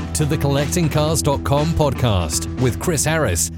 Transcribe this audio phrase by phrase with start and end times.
[0.00, 3.50] Welcome to the CollectingCars.com podcast with Chris Harris.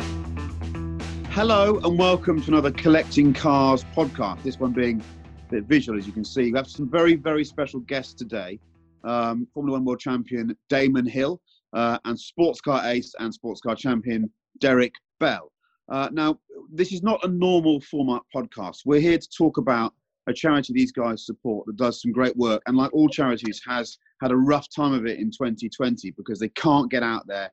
[1.31, 4.43] Hello and welcome to another Collecting Cars podcast.
[4.43, 6.51] This one being a bit visual, as you can see.
[6.51, 8.59] We have some very, very special guests today.
[9.05, 11.41] Um, Formula One World Champion Damon Hill
[11.75, 15.53] uh, and sports car ace and sports car champion Derek Bell.
[15.93, 16.41] Uh, now,
[16.73, 18.79] this is not a normal format podcast.
[18.85, 19.95] We're here to talk about
[20.29, 23.99] a charity these guys support that does some great work, and like all charities, has
[24.21, 27.51] had a rough time of it in 2020 because they can't get out there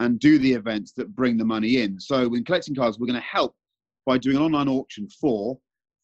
[0.00, 1.98] and do the events that bring the money in.
[1.98, 3.54] So, in Collecting Cars we're going to help
[4.04, 5.58] by doing an online auction for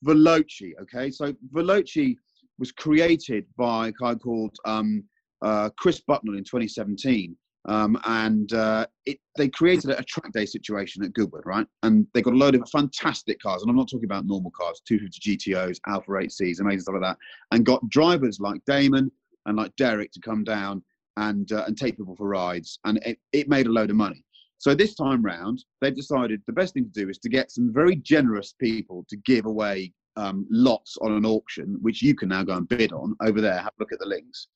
[0.04, 0.72] Veloce.
[0.82, 2.16] Okay, so Veloce
[2.58, 5.04] was created by a guy called um,
[5.42, 7.36] uh, Chris Bucknell in 2017.
[7.66, 11.66] Um, and uh, it, they created a track day situation at Goodwood, right?
[11.82, 14.80] And they got a load of fantastic cars, and I'm not talking about normal cars,
[14.86, 17.18] 250 GTOs, Alfa 8Cs, amazing stuff like that,
[17.52, 19.10] and got drivers like Damon
[19.46, 20.82] and like Derek to come down
[21.16, 24.24] and uh, and take people for rides, and it, it made a load of money.
[24.58, 27.72] So this time round, they've decided the best thing to do is to get some
[27.72, 32.42] very generous people to give away um, lots on an auction, which you can now
[32.42, 33.58] go and bid on over there.
[33.58, 34.48] Have a look at the links.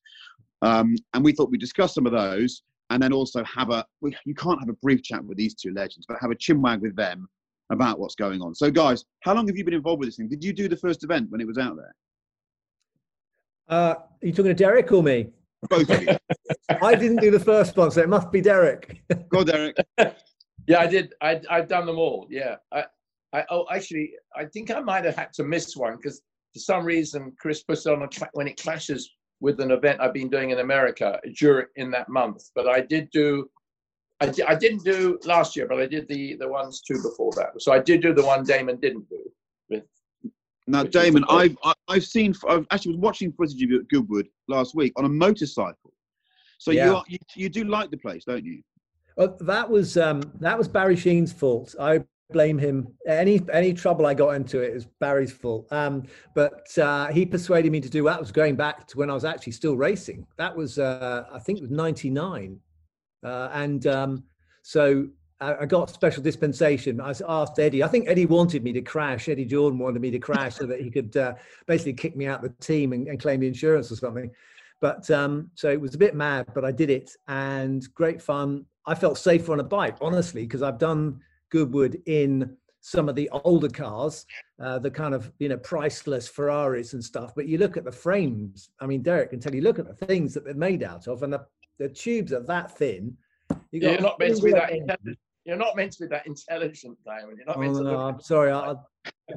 [0.60, 4.34] Um, and we thought we'd discuss some of those and then also have a you
[4.34, 7.28] can't have a brief chat with these two legends but have a chinwag with them
[7.70, 8.54] about what's going on.
[8.54, 10.28] So guys how long have you been involved with this thing?
[10.28, 11.94] Did you do the first event when it was out there?
[13.68, 15.28] Uh, are you talking to derek or me?
[15.68, 16.16] Both of you.
[16.82, 19.02] I didn't do the first one so it must be derek.
[19.28, 19.76] Go derek.
[20.68, 21.12] Yeah i did.
[21.20, 22.54] I, i've done them all yeah.
[22.72, 22.84] I,
[23.32, 26.22] I oh actually i think i might have had to miss one because
[26.52, 29.10] for some reason chris puts it on a when it clashes
[29.42, 32.50] with an event I've been doing in America during in that month.
[32.54, 33.50] But I did do,
[34.20, 37.32] I, di- I didn't do last year, but I did the the ones two before
[37.32, 37.60] that.
[37.60, 39.20] So I did do the one Damon didn't do.
[39.68, 39.82] With
[40.68, 41.56] now, Damon, I've
[41.88, 45.08] I've seen I've actually was watching footage of you at Goodwood last week on a
[45.08, 45.92] motorcycle.
[46.58, 46.86] So yeah.
[46.86, 48.62] you, are, you you do like the place, don't you?
[49.16, 51.74] Well, that was um, that was Barry Sheene's fault.
[51.80, 52.88] I blame him.
[53.06, 55.66] Any any trouble I got into it is Barry's fault.
[55.70, 56.04] Um,
[56.34, 58.20] but uh, he persuaded me to do that.
[58.20, 60.26] Was going back to when I was actually still racing.
[60.38, 62.58] That was uh, I think it was '99,
[63.24, 64.24] uh, and um,
[64.62, 65.08] so
[65.40, 67.00] I, I, got special dispensation.
[67.00, 67.82] I asked Eddie.
[67.82, 69.28] I think Eddie wanted me to crash.
[69.28, 71.34] Eddie Jordan wanted me to crash so that he could uh,
[71.66, 74.30] basically kick me out the team and, and, claim the insurance or something.
[74.80, 78.64] But um, so it was a bit mad, but I did it and great fun.
[78.86, 81.20] I felt safer on a bike, honestly, because I've done
[81.52, 84.26] Goodwood in some of the older cars,
[84.58, 87.34] uh, the kind of you know priceless Ferraris and stuff.
[87.36, 88.70] But you look at the frames.
[88.80, 89.60] I mean, Derek can tell you.
[89.60, 91.44] Look at the things that they're made out of, and the,
[91.78, 93.16] the tubes are that thin.
[93.70, 94.72] You You're not meant to be that.
[94.72, 95.18] Intelligent.
[95.44, 97.36] You're not meant to be that intelligent, Damon.
[97.36, 97.84] You're not meant oh, to.
[97.84, 98.50] No, I'm sorry.
[98.50, 98.74] I,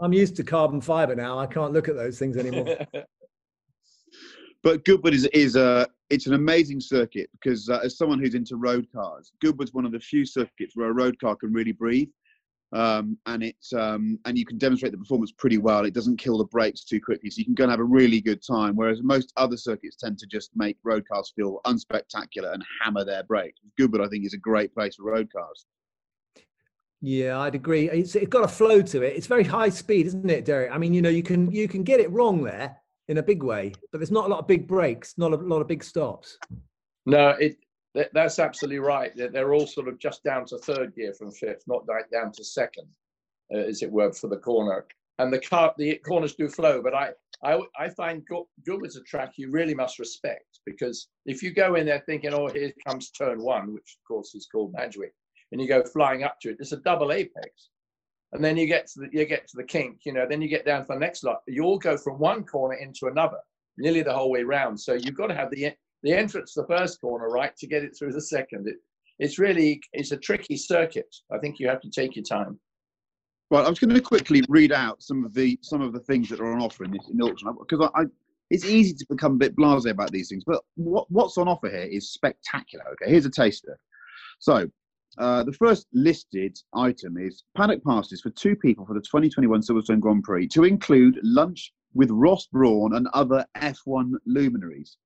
[0.02, 1.38] I'm used to carbon fiber now.
[1.38, 2.78] I can't look at those things anymore.
[4.64, 8.58] but Goodwood is is a it's an amazing circuit because uh, as someone who's into
[8.58, 12.10] road cars, Goodwood's one of the few circuits where a road car can really breathe.
[12.74, 15.86] Um, and it's um, and you can demonstrate the performance pretty well.
[15.86, 18.20] It doesn't kill the brakes too quickly, so you can go and have a really
[18.20, 18.76] good time.
[18.76, 23.24] Whereas most other circuits tend to just make road cars feel unspectacular and hammer their
[23.24, 23.62] brakes.
[23.78, 25.66] Goodwood, I think, is a great place for road cars.
[27.02, 27.90] Yeah, I'd agree.
[27.90, 29.16] It's, it's got a flow to it.
[29.16, 30.72] It's very high speed, isn't it, Derek?
[30.72, 33.44] I mean, you know, you can you can get it wrong there in a big
[33.44, 36.38] way, but there's not a lot of big breaks, not a lot of big stops.
[37.06, 37.58] No, it
[38.14, 39.12] that's absolutely right.
[39.16, 42.44] They're all sort of just down to third gear from fifth, not right down to
[42.44, 42.88] second,
[43.54, 44.86] uh, as it were, for the corner.
[45.18, 47.12] And the car, the corners do flow, but I,
[47.42, 48.28] I, I find
[48.66, 52.48] Goodwood's a track you really must respect because if you go in there thinking, oh,
[52.48, 55.14] here comes turn one, which of course is called Madgwick,
[55.54, 57.70] and you go flying up to it, it's a double apex.
[58.36, 60.48] And then you get to the you get to the kink, you know, then you
[60.48, 61.42] get down to the next lot.
[61.48, 63.38] You all go from one corner into another,
[63.78, 64.80] nearly the whole way round.
[64.80, 65.74] So you've got to have the
[66.04, 68.68] the entrance to the first corner right to get it through the second.
[68.68, 68.76] It,
[69.20, 71.16] it's really it's a tricky circuit.
[71.32, 72.60] I think you have to take your time.
[73.52, 76.30] Right, I'm just going to quickly read out some of the some of the things
[76.30, 78.06] that are on offer in this in the auction because I, I,
[78.50, 81.70] it's easy to become a bit blasé about these things, but what, what's on offer
[81.70, 82.86] here is spectacular.
[82.92, 83.80] Okay, here's a taster.
[84.40, 84.70] So
[85.18, 90.00] uh, the first listed item is paddock passes for two people for the 2021 Silverstone
[90.00, 94.98] Grand Prix to include lunch with Ross Brawn and other F1 luminaries.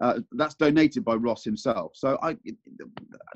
[0.00, 1.92] Uh, that's donated by Ross himself.
[1.94, 2.36] So I,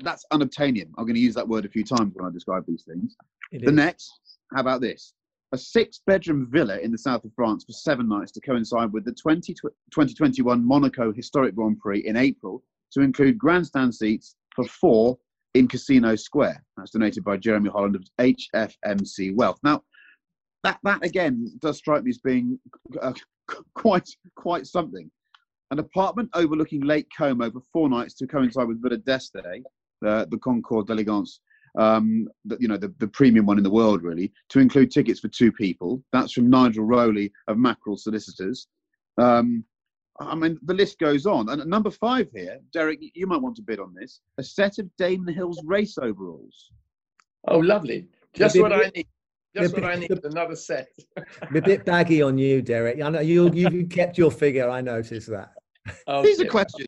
[0.01, 0.89] that's unobtainium.
[0.97, 3.15] I'm going to use that word a few times when I describe these things.
[3.51, 3.75] It the is.
[3.75, 4.11] next,
[4.53, 5.13] how about this?
[5.53, 9.05] A six bedroom villa in the south of France for seven nights to coincide with
[9.05, 15.17] the 20, 2021 Monaco Historic Grand Prix in April to include grandstand seats for four
[15.57, 16.63] in Casino Square.
[16.75, 19.59] That's donated by Jeremy Holland of HFMC Wealth.
[19.63, 19.81] Now,
[20.63, 22.59] that, that again does strike me as being
[23.01, 23.13] uh,
[23.75, 25.09] quite quite something.
[25.71, 29.63] An apartment overlooking Lake Como for four nights to coincide with Villa d'Este,
[30.01, 31.41] the, the Concours d'Elegance,
[31.77, 35.19] um, the, you know, the, the premium one in the world, really, to include tickets
[35.19, 36.01] for two people.
[36.13, 38.67] That's from Nigel Rowley of Mackerel Solicitors.
[39.17, 39.65] Um,
[40.19, 41.49] I mean, the list goes on.
[41.49, 44.89] And number five here, Derek, you might want to bid on this a set of
[44.97, 46.71] Damon Hill's race overalls.
[47.47, 48.07] Oh, lovely.
[48.33, 49.07] Just what I need.
[49.55, 50.11] Just what I need.
[50.23, 50.87] Another set.
[51.15, 53.01] a bit baggy on you, Derek.
[53.01, 53.51] I know you.
[53.51, 54.69] You kept your figure.
[54.69, 55.51] I noticed that.
[56.07, 56.85] Oh, Here's a question,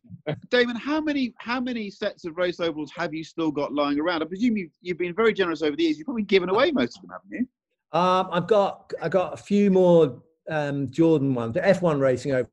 [0.50, 0.76] Damon.
[0.76, 4.22] How many how many sets of race overalls have you still got lying around?
[4.22, 5.98] I presume you've, you've been very generous over the years.
[5.98, 7.48] You've probably given away most of them, haven't you?
[7.98, 12.50] Um, I've got I got a few more um, Jordan ones, the F1 racing over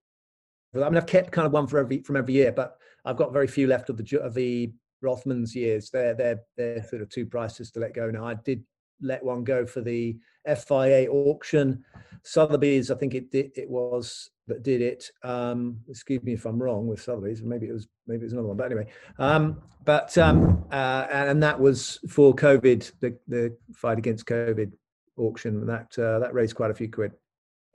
[0.75, 3.33] I mean, I've kept kind of one for every from every year, but I've got
[3.33, 4.73] very few left of the of the
[5.03, 5.91] Rothmans years.
[5.91, 8.27] They're they're they're sort of two prices to let go now.
[8.27, 8.63] I did
[9.01, 10.17] let one go for the
[10.47, 11.85] FIA auction.
[12.23, 15.11] Sotheby's, I think it did, it was that did it.
[15.23, 17.43] Um, excuse me if I'm wrong with Sotheby's.
[17.43, 18.57] Maybe it was maybe it was another one.
[18.57, 18.87] But anyway,
[19.19, 24.73] um, but um, uh, and that was for COVID, the the fight against COVID
[25.17, 25.67] auction.
[25.67, 27.13] That uh, that raised quite a few quid.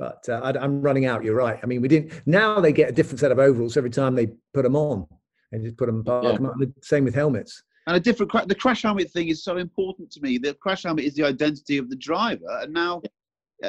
[0.01, 1.23] But uh, I, am running out.
[1.23, 1.59] You're right.
[1.61, 2.23] I mean, we didn't.
[2.25, 5.05] Now they get a different set of overalls every time they put them on,
[5.51, 6.03] and just put them.
[6.03, 6.31] Park yeah.
[6.31, 6.55] them up.
[6.81, 7.61] Same with helmets.
[7.85, 10.39] And a different the crash helmet thing is so important to me.
[10.39, 13.03] The crash helmet is the identity of the driver, and now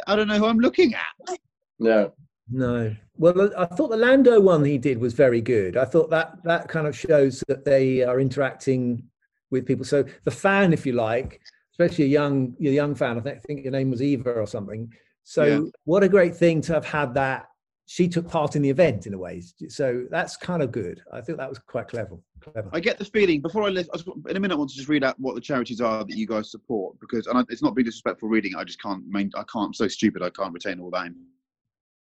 [0.07, 1.39] I don't know who I'm looking at.
[1.79, 2.15] No.
[2.51, 2.97] No.
[3.19, 5.77] Well, I thought the Lando one he did was very good.
[5.77, 9.03] I thought that that kind of shows that they are interacting
[9.51, 9.85] with people.
[9.85, 11.43] So the fan, if you like,
[11.75, 14.91] especially a young a young fan, I think your name was Eva or something,
[15.25, 15.61] so yeah.
[15.85, 17.47] what a great thing to have had that.
[17.87, 19.43] She took part in the event in a way.
[19.69, 21.03] So that's kind of good.
[21.13, 22.17] I think that was quite clever.
[22.41, 22.71] clever.
[22.73, 23.87] I get the feeling before I let,
[24.29, 26.27] in a minute, I want to just read out what the charities are that you
[26.27, 28.55] guys support because, and it's not being disrespectful reading.
[28.57, 29.03] I just can't.
[29.09, 29.67] Main, I can't.
[29.67, 30.23] I'm so stupid.
[30.23, 31.11] I can't retain all that.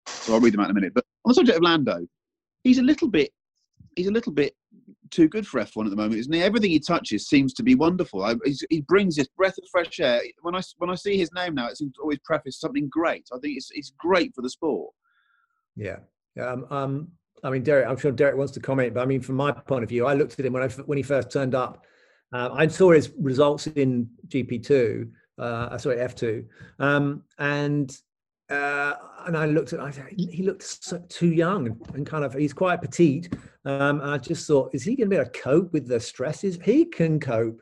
[0.07, 0.93] So I'll read them out in a minute.
[0.95, 2.07] But on the subject of Lando,
[2.63, 3.31] he's a little bit.
[3.95, 4.55] He's a little bit
[5.11, 6.41] too good for F1 at the moment, isn't he?
[6.41, 8.23] Everything he touches seems to be wonderful.
[8.23, 8.35] I,
[8.69, 10.21] he brings this breath of fresh air.
[10.41, 13.27] When I when I see his name now, it seems always preface something great.
[13.33, 14.93] I think it's it's great for the sport.
[15.75, 15.97] Yeah.
[16.39, 17.07] Um, um,
[17.43, 19.83] I mean, Derek, I'm sure Derek wants to comment, but I mean, from my point
[19.83, 21.85] of view, I looked at him when I when he first turned up.
[22.33, 25.09] Uh, I saw his results in GP2.
[25.37, 26.45] Uh, sorry, F2,
[26.79, 27.97] um, and
[28.49, 28.93] uh,
[29.25, 32.53] and I looked at, I said, he looked so, too young and, kind of, he's
[32.53, 33.33] quite petite.
[33.65, 36.59] Um, I just thought, is he going to be able to cope with the stresses?
[36.63, 37.59] He can cope.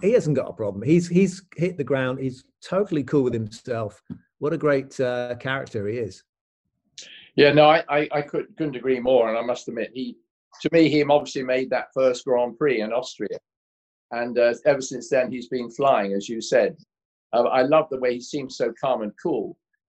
[0.00, 0.82] He hasn't got a problem.
[0.82, 2.18] He's he's hit the ground.
[2.18, 4.00] He's totally cool with himself.
[4.38, 6.22] What a great uh, character he is.
[7.34, 9.28] Yeah, no, I, I, I could, couldn't agree more.
[9.28, 10.16] And I must admit, he,
[10.60, 13.38] to me, he obviously made that first Grand Prix in Austria.
[14.12, 16.76] And uh, ever since then, he's been flying, as you said.
[17.32, 19.56] Uh, I love the way he seems so calm and cool.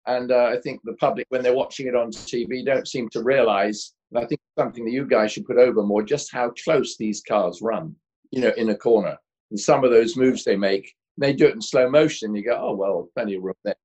[0.06, 3.22] And uh, I think the public, when they're watching it on TV, don't seem to
[3.22, 3.94] realize.
[4.10, 7.22] And I think something that you guys should put over more just how close these
[7.26, 7.94] cars run,
[8.30, 9.16] you know, in a corner.
[9.50, 12.34] And some of those moves they make, they do it in slow motion.
[12.34, 13.76] You go, oh, well, plenty of room there.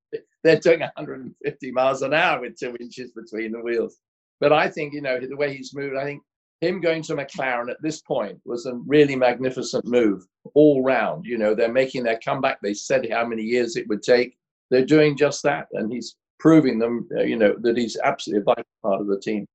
[0.43, 3.97] They're doing 150 miles an hour with two inches between the wheels.
[4.39, 6.21] But I think, you know, the way he's moved, I think
[6.61, 11.25] him going to McLaren at this point was a really magnificent move all round.
[11.25, 12.59] You know, they're making their comeback.
[12.61, 14.37] They said how many years it would take.
[14.69, 18.43] They're doing just that, and he's proving them, uh, you know, that he's absolutely a
[18.43, 19.45] vital part of the team.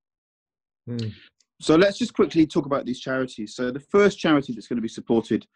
[0.89, 1.13] Mm.
[1.61, 3.55] So let's just quickly talk about these charities.
[3.55, 5.47] So the first charity that's going to be supported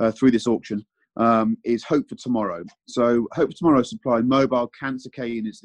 [0.00, 0.84] uh, through this auction
[1.16, 2.64] um, is Hope for Tomorrow.
[2.88, 5.62] So Hope for Tomorrow supply mobile cancer care units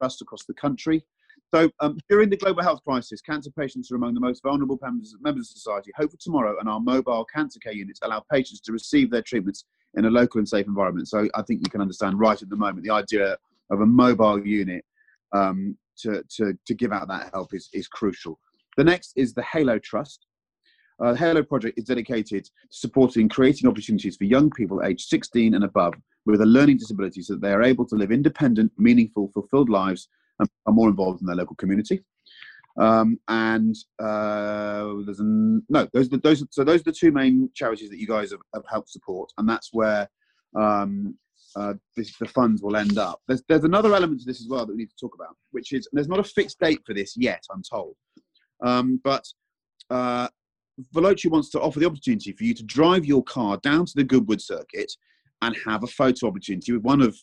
[0.00, 1.02] trust across the country.
[1.54, 5.14] So um, during the global health crisis, cancer patients are among the most vulnerable members,
[5.20, 5.92] members of society.
[5.96, 9.64] Hope for Tomorrow and our mobile cancer care units allow patients to receive their treatments
[9.96, 11.08] in a local and safe environment.
[11.08, 13.36] So I think you can understand right at the moment the idea
[13.70, 14.84] of a mobile unit
[15.32, 18.38] um, to, to, to give out that help is, is crucial.
[18.76, 20.26] The next is the Halo Trust.
[21.02, 25.54] Uh, the Halow project is dedicated to supporting creating opportunities for young people aged 16
[25.54, 25.94] and above
[26.26, 30.08] with a learning disability so that they are able to live independent, meaningful, fulfilled lives
[30.38, 32.02] and are more involved in their local community.
[32.76, 37.48] Um, and uh, there's an, no, those are, those so those are the two main
[37.54, 40.08] charities that you guys have, have helped support, and that's where
[40.58, 41.16] um,
[41.54, 43.20] uh, this, the funds will end up.
[43.28, 45.72] There's there's another element to this as well that we need to talk about, which
[45.72, 47.42] is there's not a fixed date for this yet.
[47.52, 47.94] I'm told,
[48.64, 49.24] um, but
[49.90, 50.28] uh,
[50.92, 54.04] Veloce wants to offer the opportunity for you to drive your car down to the
[54.04, 54.92] Goodwood circuit
[55.42, 57.16] and have a photo opportunity with one of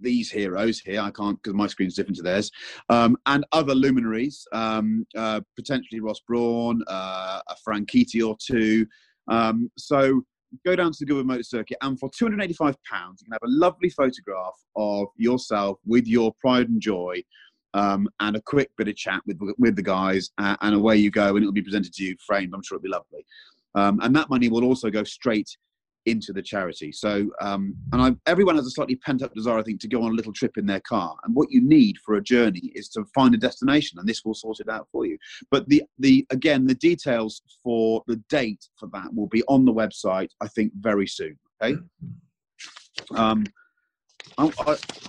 [0.00, 1.00] these heroes here.
[1.00, 2.50] I can't because my screen's different to theirs,
[2.88, 8.86] um, and other luminaries, um, uh, potentially Ross Brawn, uh, a Franchitti or two.
[9.28, 10.22] Um, so
[10.64, 13.32] go down to the Goodwood Motor Circuit, and for two hundred eighty-five pounds, you can
[13.32, 17.22] have a lovely photograph of yourself with your pride and joy.
[17.72, 21.08] Um, and a quick bit of chat with with the guys, uh, and away you
[21.08, 22.52] go, and it'll be presented to you framed.
[22.52, 23.24] I'm sure it'll be lovely,
[23.76, 25.56] um, and that money will also go straight
[26.06, 26.92] into the charity.
[26.92, 30.02] So, um, and I, everyone has a slightly pent up desire, I think, to go
[30.02, 31.14] on a little trip in their car.
[31.24, 34.34] And what you need for a journey is to find a destination, and this will
[34.34, 35.18] sort it out for you.
[35.50, 39.72] But the the again, the details for the date for that will be on the
[39.72, 41.38] website, I think, very soon.
[41.62, 41.78] Okay.
[43.14, 43.44] Um,
[44.38, 44.44] I,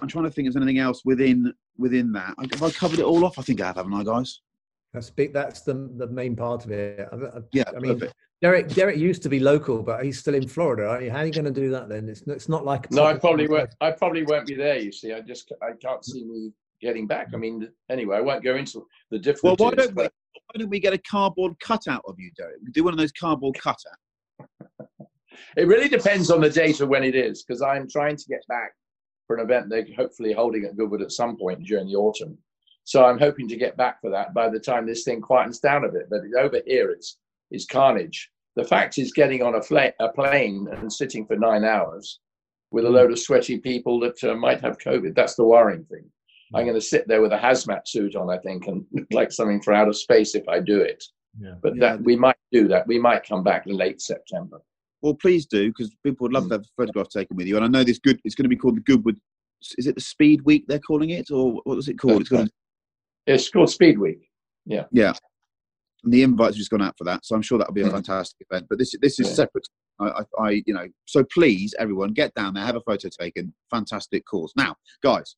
[0.02, 0.48] am trying to think.
[0.48, 2.36] Is anything else within within that?
[2.40, 3.40] Have I covered it all off?
[3.40, 4.42] I think I have, haven't I, guys?
[4.94, 5.34] That's big.
[5.34, 7.08] That's the the main part of it.
[7.12, 8.14] I, I, yeah, I mean, perfect.
[8.42, 10.88] Derek Derek used to be local, but he's still in Florida.
[10.88, 11.12] Are you?
[11.12, 12.10] How are you going to do that then?
[12.10, 13.06] It's it's not like no.
[13.06, 13.74] I probably won't.
[13.80, 14.80] I probably won't be there.
[14.80, 17.30] You see, I just I can't see me getting back.
[17.34, 19.44] I mean, anyway, I won't go into the difference.
[19.44, 20.04] Well, why don't we?
[20.04, 22.58] Why don't we get a cardboard cutout of you, Derek?
[22.66, 24.50] We do one of those cardboard cutout.
[25.56, 28.42] it really depends on the date of when it is, because I'm trying to get
[28.50, 28.74] back
[29.28, 32.38] for an event they're hopefully holding at Goodwood at some point during the autumn.
[32.84, 35.86] So I'm hoping to get back for that by the time this thing quietens down
[35.86, 36.10] a bit.
[36.10, 37.18] But over here, it's
[37.52, 38.30] is carnage.
[38.56, 42.20] The fact is, getting on a, fla- a plane and sitting for nine hours
[42.72, 42.96] with a hmm.
[42.96, 45.16] load of sweaty people that uh, might have COVID.
[45.16, 46.10] That's the worrying thing.
[46.52, 46.58] Hmm.
[46.58, 49.32] I'm going to sit there with a hazmat suit on, I think, and look like
[49.32, 51.04] something for outer space if I do it.
[51.40, 51.54] Yeah.
[51.62, 51.82] But yeah.
[51.82, 52.88] that we might do that.
[52.88, 54.60] We might come back in late September.
[55.02, 56.50] Well, please do because people would love mm.
[56.50, 57.56] to have a photograph taken with you.
[57.56, 58.20] And I know this good.
[58.24, 59.18] It's going to be called the Goodwood.
[59.78, 60.66] Is it the Speed Week?
[60.68, 62.22] They're calling it, or what was it called?
[62.22, 62.50] It's called.
[63.28, 64.30] It's called Speed Week.
[64.66, 64.86] Yeah.
[64.92, 65.14] Yeah.
[66.04, 68.48] And the invites just gone out for that, so I'm sure that'll be a fantastic
[68.50, 68.66] event.
[68.70, 69.34] But this this is yeah.
[69.36, 69.68] separate.
[70.00, 73.54] I, I, I, you know, so please, everyone, get down there, have a photo taken.
[73.70, 74.52] Fantastic course.
[74.58, 75.36] Now, guys,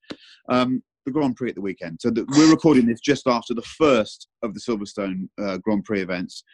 [0.48, 2.00] um, the Grand Prix at the weekend.
[2.02, 6.02] So the, we're recording this just after the first of the Silverstone uh, Grand Prix
[6.02, 6.46] events,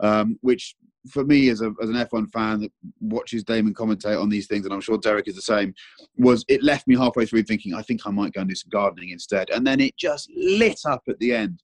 [0.00, 0.76] um, which
[1.10, 4.64] for me as, a, as an F1 fan that watches Damon commentate on these things,
[4.64, 5.74] and I'm sure Derek is the same,
[6.18, 8.70] was it left me halfway through thinking, I think I might go and do some
[8.70, 9.50] gardening instead.
[9.50, 11.62] And then it just lit up at the end.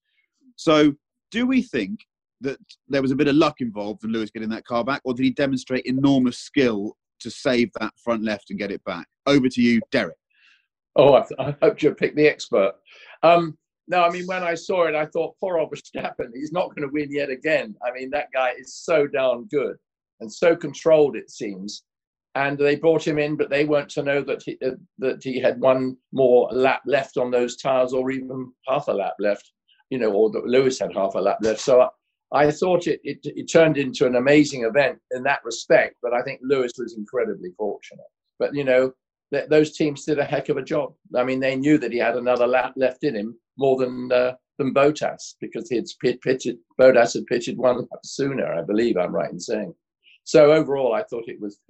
[0.56, 0.94] So
[1.30, 2.00] do we think
[2.40, 5.14] that there was a bit of luck involved in Lewis getting that car back, or
[5.14, 9.06] did he demonstrate enormous skill to save that front left and get it back?
[9.26, 10.16] Over to you, Derek.
[10.96, 12.74] Oh, I, I hope you picked the expert.
[13.22, 16.74] Um, no, I mean, when I saw it, I thought, poor old Verstappen, he's not
[16.74, 17.74] going to win yet again.
[17.86, 19.76] I mean, that guy is so darn good
[20.20, 21.84] and so controlled, it seems.
[22.34, 25.38] And they brought him in, but they weren't to know that he, uh, that he
[25.38, 29.52] had one more lap left on those tires or even half a lap left,
[29.90, 31.60] you know, or that Lewis had half a lap left.
[31.60, 31.88] So I,
[32.46, 36.22] I thought it, it, it turned into an amazing event in that respect, but I
[36.22, 38.06] think Lewis was incredibly fortunate.
[38.40, 38.92] But, you know,
[39.32, 40.94] th- those teams did a heck of a job.
[41.14, 44.32] I mean, they knew that he had another lap left in him more than uh,
[44.58, 49.14] than Bottas because he had pit, pitched Bottas had pitched one sooner, I believe I'm
[49.14, 49.74] right in saying.
[50.24, 51.60] So overall, I thought it was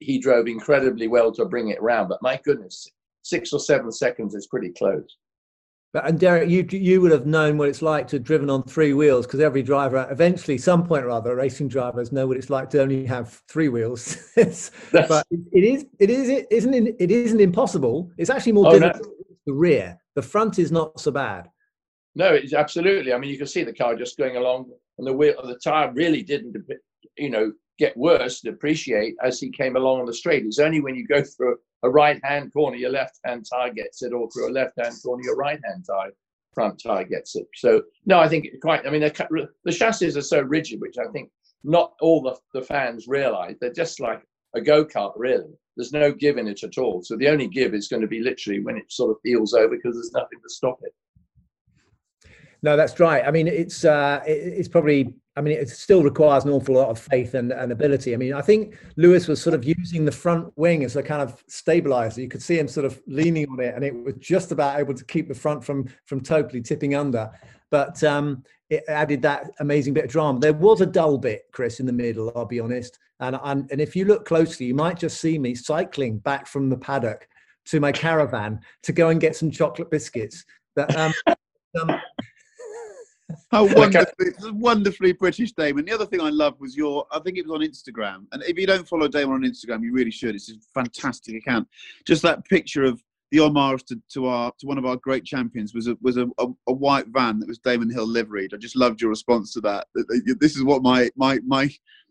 [0.00, 2.08] he drove incredibly well to bring it around.
[2.08, 2.90] But my goodness,
[3.22, 5.16] six or seven seconds is pretty close.
[5.92, 8.62] But and Derek, you you would have known what it's like to have driven on
[8.62, 12.48] three wheels because every driver, eventually, some point or other, racing drivers know what it's
[12.48, 14.16] like to only have three wheels.
[14.34, 18.10] but it is it is it isn't it isn't impossible.
[18.16, 19.36] It's actually more oh, difficult no.
[19.46, 19.98] the rear.
[20.14, 21.50] The front is not so bad.
[22.14, 23.12] No, it's absolutely.
[23.12, 25.92] I mean, you can see the car just going along, and the wheel, the tire
[25.92, 26.56] really didn't,
[27.18, 30.44] you know, get worse, depreciate as he came along on the straight.
[30.44, 34.30] It's only when you go through a right-hand corner, your left-hand tire gets it, or
[34.30, 36.12] through a left-hand corner, your right-hand tire
[36.54, 37.46] front tire gets it.
[37.54, 38.86] So no, I think quite.
[38.86, 41.30] I mean, the chassis are so rigid, which I think
[41.64, 43.56] not all the, the fans realise.
[43.60, 44.22] They're just like
[44.54, 45.50] a go kart, really.
[45.76, 47.02] There's no give in it at all.
[47.02, 49.70] So the only give is going to be literally when it sort of feels over
[49.70, 50.92] because there's nothing to stop it.
[52.62, 53.24] No, that's right.
[53.26, 55.14] I mean, it's uh, it's probably.
[55.34, 58.12] I mean, it still requires an awful lot of faith and, and ability.
[58.12, 61.22] I mean, I think Lewis was sort of using the front wing as a kind
[61.22, 62.20] of stabilizer.
[62.20, 64.94] You could see him sort of leaning on it, and it was just about able
[64.94, 67.30] to keep the front from from totally tipping under.
[67.70, 70.38] But um, it added that amazing bit of drama.
[70.38, 72.30] There was a dull bit, Chris, in the middle.
[72.36, 72.98] I'll be honest.
[73.20, 76.68] And and, and if you look closely, you might just see me cycling back from
[76.68, 77.26] the paddock
[77.66, 80.44] to my caravan to go and get some chocolate biscuits.
[80.76, 81.12] Um,
[81.80, 82.00] um,
[83.50, 85.84] how uh, wonderfully, wonderfully British, Damon.
[85.84, 88.26] The other thing I loved was your, I think it was on Instagram.
[88.32, 90.34] And if you don't follow Damon on Instagram, you really should.
[90.34, 91.68] It's a fantastic account.
[92.06, 95.74] Just that picture of the homage to, to our to one of our great champions
[95.74, 98.52] was a was a, a, a, white van that was Damon Hill liveried.
[98.52, 99.86] I just loved your response to that.
[100.38, 101.70] This is what my my my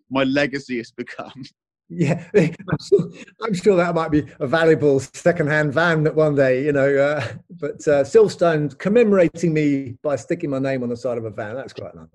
[0.10, 1.44] my legacy has become.
[1.94, 3.12] Yeah, I'm sure,
[3.44, 6.88] I'm sure, that might be a valuable second-hand van that one day, you know.
[6.96, 7.28] Uh,
[7.60, 11.56] but uh, Silverstone commemorating me by sticking my name on the side of a van.
[11.56, 12.08] That's quite nice.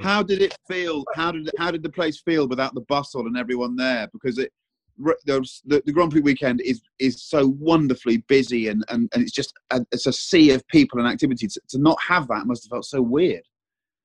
[0.00, 1.04] How did it feel?
[1.14, 4.08] How did how did the place feel without the bustle and everyone there?
[4.12, 4.52] Because it
[4.98, 9.54] the, the, Grand Prix weekend is is so wonderfully busy and, and, and it's just
[9.70, 11.46] a, it's a sea of people and activity.
[11.46, 13.42] To, to not have that must have felt so weird.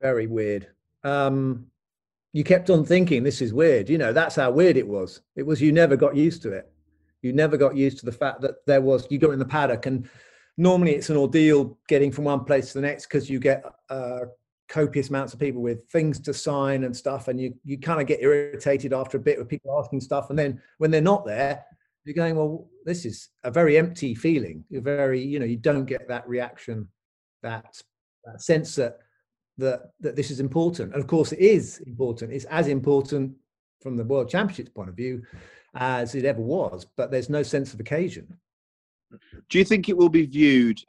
[0.01, 0.67] Very weird.
[1.03, 1.67] Um,
[2.35, 5.21] you kept on thinking this is weird you know that's how weird it was.
[5.37, 6.69] It was you never got used to it.
[7.21, 9.85] You never got used to the fact that there was you go in the paddock
[9.85, 10.09] and
[10.57, 14.25] normally it's an ordeal getting from one place to the next because you get uh,
[14.67, 18.05] copious amounts of people with things to sign and stuff and you you kind of
[18.05, 21.63] get irritated after a bit with people asking stuff and then when they're not there
[22.03, 24.65] you're going well this is a very empty feeling.
[24.69, 26.89] You're very you know you don't get that reaction
[27.43, 27.81] that,
[28.25, 28.97] that sense that
[29.57, 30.93] that that this is important.
[30.93, 32.31] And of course it is important.
[32.31, 33.35] It's as important
[33.81, 35.21] from the world championships point of view
[35.75, 38.37] as it ever was but there's no sense of occasion.
[39.49, 40.79] Do you think it will be viewed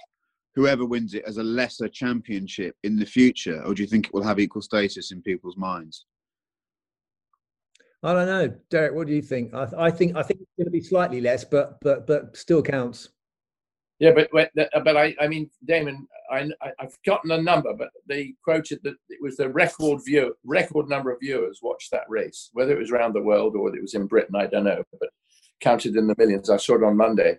[0.54, 4.14] whoever wins it as a lesser championship in the future or do you think it
[4.14, 6.06] will have equal status in people's minds?
[8.02, 8.54] I don't know.
[8.70, 9.52] Derek what do you think?
[9.54, 12.62] I, I think i think it's going to be slightly less but but but still
[12.62, 13.10] counts
[13.98, 18.80] yeah, but but I I mean Damon, I I've forgotten the number, but they quoted
[18.84, 22.78] that it was the record view record number of viewers watched that race, whether it
[22.78, 25.10] was around the world or it was in Britain, I don't know, but
[25.60, 26.50] counted in the millions.
[26.50, 27.38] I saw it on Monday.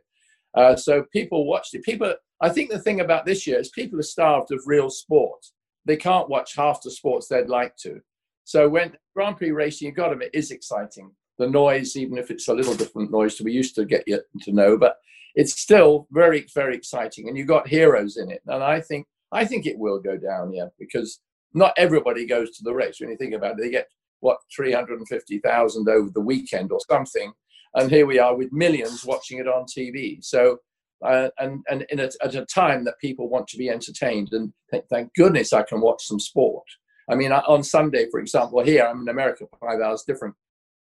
[0.55, 1.83] Uh, so people watched it.
[1.83, 5.45] People, I think the thing about this year is people are starved of real sport.
[5.85, 8.01] They can't watch half the sports they'd like to.
[8.43, 11.11] So when Grand Prix racing, you've got them, it is exciting.
[11.37, 14.19] The noise, even if it's a little different noise to we used to get you
[14.41, 14.97] to know, but
[15.37, 18.41] it's still very very exciting and you've got heroes in it.
[18.47, 21.21] And i think i think it will go down yeah because
[21.53, 22.99] not everybody goes to the race.
[22.99, 23.87] When you think about it they get
[24.19, 27.31] what 350,000 over the weekend or something
[27.75, 30.57] and here we are with millions watching it on tv so
[31.05, 34.51] uh, and and in a, at a time that people want to be entertained and
[34.71, 36.65] th- thank goodness i can watch some sport.
[37.11, 40.33] I mean on sunday for example here i'm in america five hours different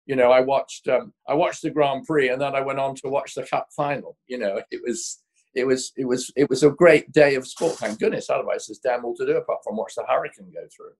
[0.06, 2.94] you know, I watched um, I watched the Grand Prix and then I went on
[2.96, 4.16] to watch the Cup final.
[4.28, 5.20] You know, it was
[5.54, 7.76] it was it was it was a great day of sport.
[7.76, 8.30] Thank goodness.
[8.30, 10.92] Otherwise, there's damn all to do apart from watch the Hurricane go through.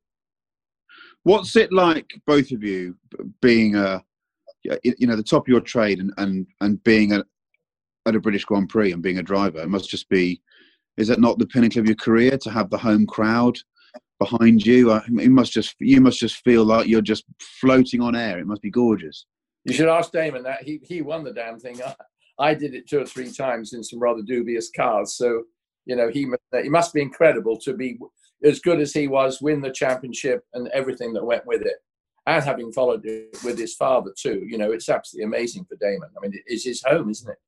[1.22, 2.96] What's it like, both of you,
[3.40, 4.02] being a
[4.82, 7.24] you know the top of your trade and and and being a,
[8.06, 9.60] at a British Grand Prix and being a driver?
[9.60, 10.42] It must just be.
[10.96, 13.58] Is that not the pinnacle of your career to have the home crowd?
[14.18, 15.00] Behind you.
[15.08, 17.24] You must just you must just feel like you're just
[17.60, 18.38] floating on air.
[18.38, 19.26] It must be gorgeous.
[19.64, 21.80] You should ask Damon that he he won the damn thing.
[21.82, 21.94] I,
[22.38, 25.16] I did it two or three times in some rather dubious cars.
[25.16, 25.44] So
[25.84, 26.28] you know he
[26.62, 27.98] he must be incredible to be
[28.44, 31.76] as good as he was, win the championship and everything that went with it,
[32.26, 34.44] and having followed it with his father too.
[34.46, 36.10] You know it's absolutely amazing for Damon.
[36.16, 37.38] I mean, it is his home, isn't it?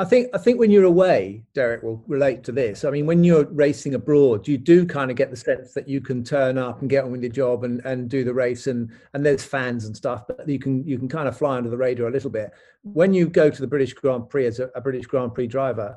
[0.00, 2.86] I think I think when you're away, Derek will relate to this.
[2.86, 6.00] I mean, when you're racing abroad, you do kind of get the sense that you
[6.00, 8.90] can turn up and get on with your job and, and do the race and
[9.12, 11.76] and there's fans and stuff, but you can you can kind of fly under the
[11.76, 12.50] radar a little bit.
[12.82, 15.94] When you go to the British Grand Prix as a, a British Grand Prix driver,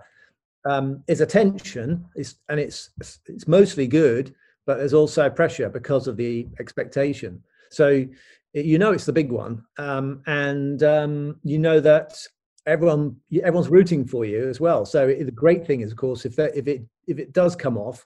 [0.65, 4.35] um, is attention, it's, and it's it's mostly good,
[4.65, 7.41] but there's also pressure because of the expectation.
[7.71, 8.05] So
[8.53, 12.17] you know it's the big one, um, and um, you know that
[12.65, 14.85] everyone everyone's rooting for you as well.
[14.85, 17.77] So the great thing is, of course, if that if it if it does come
[17.77, 18.05] off,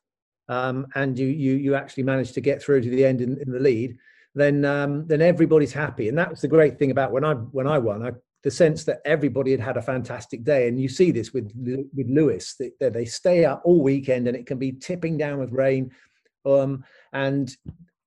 [0.50, 3.52] um, and you you you actually manage to get through to the end in, in
[3.52, 3.98] the lead,
[4.36, 6.10] then um, then everybody's happy.
[6.10, 8.06] And that was the great thing about when I when I won.
[8.06, 8.12] I,
[8.44, 12.08] the sense that everybody had had a fantastic day, and you see this with with
[12.08, 12.56] Lewis.
[12.56, 15.92] They, they stay up all weekend, and it can be tipping down with rain,
[16.46, 17.56] um, and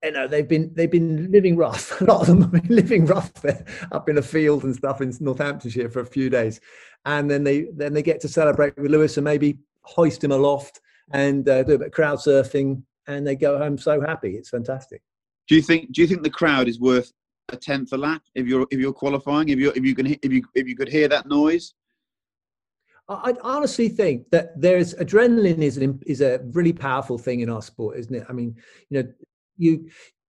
[0.02, 2.00] you know they've been they've been living rough.
[2.00, 5.00] A lot of them have been living rough there, up in a field and stuff
[5.00, 6.60] in Northamptonshire for a few days,
[7.04, 10.80] and then they then they get to celebrate with Lewis and maybe hoist him aloft
[11.12, 14.36] and uh, do a bit of crowd surfing, and they go home so happy.
[14.36, 15.02] It's fantastic.
[15.48, 17.12] Do you think Do you think the crowd is worth
[17.50, 19.48] a tenth a lap if you're if you're qualifying?
[19.48, 21.74] If you if you can if you if you could hear that noise.
[23.08, 27.60] I honestly think that there's adrenaline is an, is a really powerful thing in our
[27.60, 28.24] sport, isn't it?
[28.28, 28.54] I mean,
[28.88, 29.08] you know,
[29.60, 29.88] you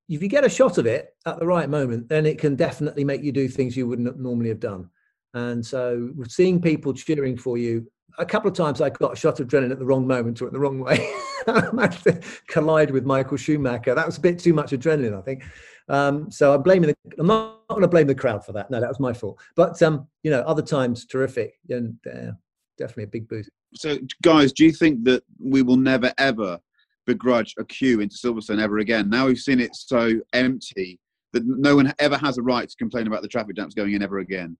[0.09, 3.05] if you get a shot of it at the right moment, then it can definitely
[3.05, 4.89] make you do things you wouldn't normally have done.
[5.33, 9.39] And so, seeing people cheering for you a couple of times I got a shot
[9.39, 10.97] of adrenaline at the wrong moment or in the wrong way.
[11.47, 13.95] I managed to collide with Michael Schumacher.
[13.95, 15.43] That was a bit too much adrenaline, I think.
[15.89, 18.69] Um, so I'm blaming the, I'm not going to blame the crowd for that.
[18.69, 19.39] No, that was my fault.
[19.55, 22.31] But um, you know, other times terrific and uh,
[22.77, 23.49] definitely a big boost.
[23.73, 26.59] So, guys, do you think that we will never ever
[27.05, 29.09] begrudge a queue into Silverstone ever again?
[29.09, 30.99] Now we've seen it so empty
[31.33, 34.03] that no one ever has a right to complain about the traffic jams going in
[34.03, 34.57] ever again.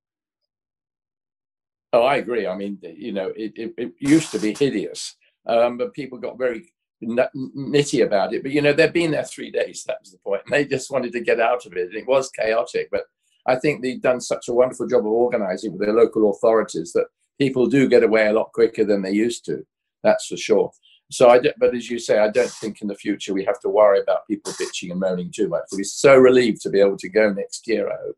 [1.94, 2.48] Oh, I agree.
[2.48, 6.38] I mean, you know, it, it, it used to be hideous, um, but people got
[6.38, 6.72] very
[7.04, 8.44] nitty about it.
[8.44, 9.84] But you know, they've been there three days.
[9.86, 10.44] That was the point.
[10.46, 11.90] And they just wanted to get out of it.
[11.90, 13.04] And it was chaotic, but
[13.46, 17.08] I think they've done such a wonderful job of organising with their local authorities that
[17.40, 19.66] people do get away a lot quicker than they used to.
[20.04, 20.72] That's for sure.
[21.12, 23.70] So I, but as you say, I don't think in the future we have to
[23.70, 25.64] worry about people bitching and moaning too much.
[25.72, 27.90] We'll be so relieved to be able to go next year.
[27.90, 28.16] I hope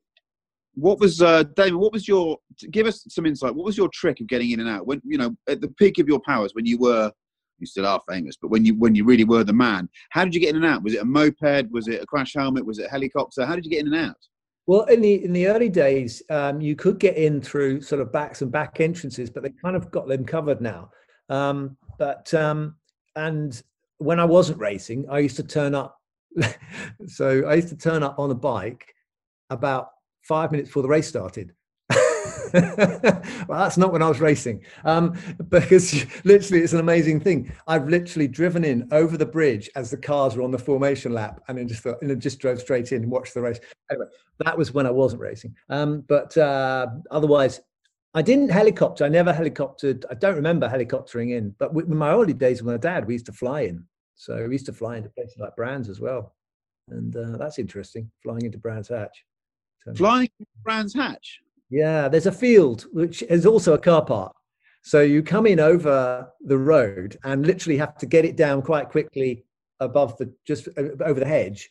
[0.75, 1.75] what was uh, David?
[1.75, 2.37] What was your?
[2.71, 3.53] Give us some insight.
[3.55, 5.99] What was your trick of getting in and out when you know at the peak
[5.99, 7.11] of your powers when you were?
[7.59, 10.33] You still are famous, but when you when you really were the man, how did
[10.33, 10.83] you get in and out?
[10.83, 11.71] Was it a moped?
[11.71, 12.65] Was it a crash helmet?
[12.65, 13.45] Was it a helicopter?
[13.45, 14.17] How did you get in and out?
[14.65, 18.11] Well, in the in the early days, um, you could get in through sort of
[18.11, 20.89] backs and back entrances, but they kind of got them covered now.
[21.29, 22.75] Um, but um,
[23.15, 23.61] and
[23.97, 25.99] when I wasn't racing, I used to turn up.
[27.07, 28.93] so I used to turn up on a bike
[29.49, 29.89] about
[30.21, 31.53] five minutes before the race started.
[32.53, 35.17] well, that's not when I was racing, um,
[35.49, 37.51] because literally it's an amazing thing.
[37.67, 41.41] I've literally driven in over the bridge as the cars were on the formation lap,
[41.47, 43.59] and then just and then just drove straight in and watched the race.
[43.89, 44.05] Anyway,
[44.45, 45.55] that was when I wasn't racing.
[45.69, 47.59] Um, but uh, otherwise,
[48.13, 49.05] I didn't helicopter.
[49.05, 50.05] I never helicoptered.
[50.09, 51.55] I don't remember helicoptering in.
[51.57, 53.85] But in my early days with my dad, we used to fly in.
[54.15, 56.35] So we used to fly into places like Brands as well,
[56.89, 58.09] and uh, that's interesting.
[58.21, 59.25] Flying into Brands Hatch.
[59.95, 60.29] Flying
[60.63, 61.39] Brands Hatch.
[61.69, 64.35] Yeah, there's a field which is also a car park.
[64.83, 68.89] So you come in over the road and literally have to get it down quite
[68.89, 69.45] quickly
[69.79, 71.69] above the just over the hedge,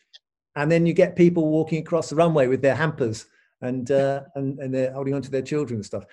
[0.55, 3.27] and then you get people walking across the runway with their hampers
[3.63, 6.05] and uh, and and they're holding on to their children and stuff.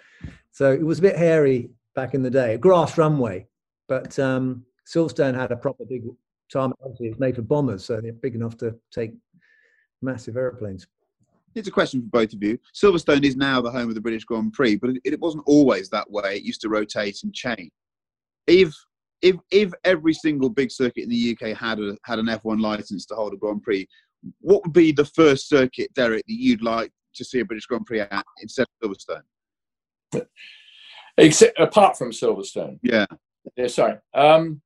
[0.51, 3.47] So it was a bit hairy back in the day, a grass runway,
[3.89, 6.05] but um, Silverstone had a proper big
[6.51, 6.79] tarmac.
[6.99, 9.13] It's made for bombers, so they're big enough to take
[10.03, 10.87] massive airplanes
[11.55, 12.59] it's a question for both of you.
[12.75, 15.91] Silverstone is now the home of the British Grand Prix, but it, it wasn't always
[15.91, 16.37] that way.
[16.37, 17.71] It used to rotate and change.
[18.47, 18.75] If
[19.23, 23.05] if if every single big circuit in the UK had a had an F1 license
[23.07, 23.87] to hold a Grand Prix,
[24.41, 27.87] what would be the first circuit, Derek, that you'd like to see a British Grand
[27.87, 30.27] Prix at instead of Silverstone?
[31.19, 32.79] Except apart from Silverstone.
[32.83, 33.07] Yeah.
[33.57, 33.67] Yeah.
[33.67, 33.97] Sorry.
[34.15, 34.61] Um,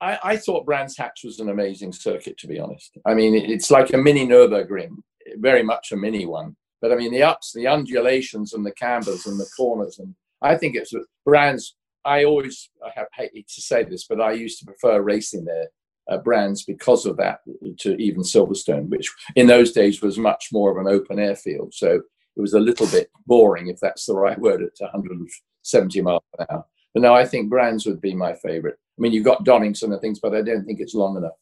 [0.00, 2.98] I, I thought Brands Hatch was an amazing circuit, to be honest.
[3.06, 4.96] I mean, it's like a mini Nurburgring
[5.38, 6.56] very much a mini one.
[6.80, 10.56] But I mean, the ups, the undulations, and the cambers and the corners, and I
[10.56, 10.92] think it's
[11.24, 11.74] brands.
[12.04, 15.68] I always I have hate to say this, but I used to prefer racing their
[16.08, 17.40] uh, brands because of that
[17.78, 21.74] to even Silverstone, which in those days was much more of an open airfield.
[21.74, 22.00] So
[22.36, 26.46] it was a little bit boring, if that's the right word, at 170 miles an
[26.50, 26.64] hour.
[26.94, 28.78] But now I think brands would be my favorite.
[28.98, 31.32] I mean, you've got Donington and things, but I don't think it's long enough.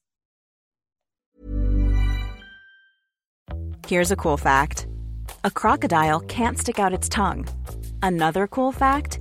[3.87, 4.87] Here's a cool fact
[5.43, 7.47] a crocodile can't stick out its tongue.
[8.03, 9.21] Another cool fact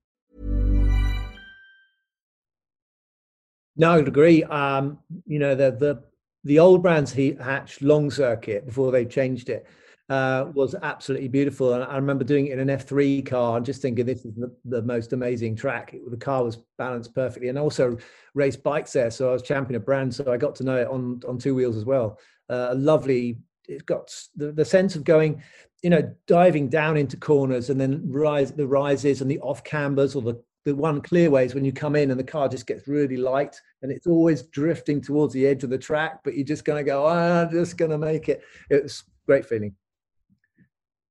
[3.81, 4.43] No, I would agree.
[4.43, 6.03] Um, you know, the the
[6.43, 9.65] the old Brands Hatch long circuit before they changed it
[10.07, 11.73] uh, was absolutely beautiful.
[11.73, 14.55] And I remember doing it in an F3 car and just thinking this is the,
[14.65, 15.95] the most amazing track.
[15.95, 17.97] It, the car was balanced perfectly, and also
[18.35, 19.09] raced bikes there.
[19.09, 21.55] So I was champion of brand, so I got to know it on on two
[21.55, 22.19] wheels as well.
[22.51, 23.39] Uh, a lovely.
[23.67, 25.41] It's got the, the sense of going,
[25.81, 30.13] you know, diving down into corners and then rise the rises and the off cambers
[30.13, 32.67] or the the one clear way is when you come in and the car just
[32.67, 36.45] gets really light and it's always drifting towards the edge of the track, but you're
[36.45, 38.43] just going to go, oh, I'm just going to make it.
[38.69, 39.75] It's great feeling.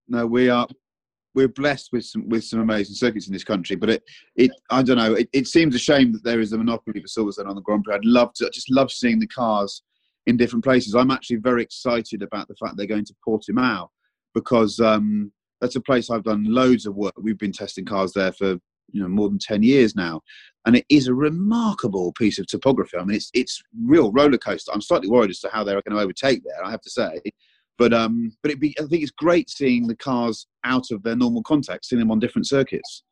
[0.08, 0.66] No, we are
[1.34, 4.02] we're blessed with some with some amazing circuits in this country, but it
[4.36, 5.14] it I don't know.
[5.14, 7.84] It, it seems a shame that there is a monopoly for Silverstone on the Grand
[7.84, 7.94] Prix.
[7.94, 8.46] I'd love to.
[8.46, 9.82] I just love seeing the cars
[10.26, 10.94] in different places.
[10.94, 13.88] I'm actually very excited about the fact they're going to Portimao
[14.34, 17.14] because um, that's a place I've done loads of work.
[17.16, 18.58] We've been testing cars there for
[18.92, 20.20] you know more than 10 years now
[20.66, 24.72] and it is a remarkable piece of topography i mean it's it's real roller coaster
[24.72, 27.20] i'm slightly worried as to how they're going to overtake there i have to say
[27.79, 31.16] but um but it be, i think it's great seeing the cars out of their
[31.16, 33.05] normal context seeing them on different circuits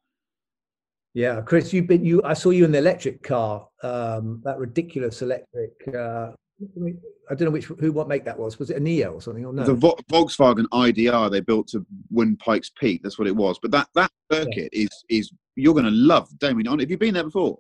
[1.14, 5.23] yeah chris you've been you i saw you in the electric car um that ridiculous
[5.23, 6.31] electric uh
[7.31, 8.59] I don't know which who what make that was.
[8.59, 9.62] Was it a NIO or something or no?
[9.62, 13.01] The Vo- Volkswagen IDR they built to win Pikes Peak.
[13.03, 13.59] That's what it was.
[13.61, 14.83] But that that circuit yeah.
[14.83, 16.66] is is you're going to love Damon.
[16.66, 17.59] Have you been there before?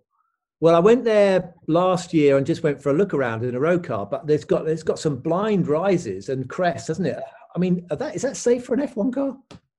[0.60, 3.60] Well, I went there last year and just went for a look around in a
[3.60, 4.06] road car.
[4.06, 7.20] But there's got it's got some blind rises and crests, hasn't it?
[7.54, 9.36] I mean, that is that safe for an F1 car?